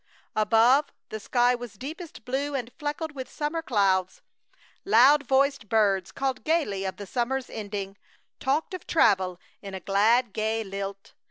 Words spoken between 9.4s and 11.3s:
in a glad, gay lilt.